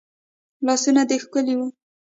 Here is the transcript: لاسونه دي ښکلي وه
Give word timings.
لاسونه 0.65 1.01
دي 1.09 1.17
ښکلي 1.23 1.55
وه 1.57 1.67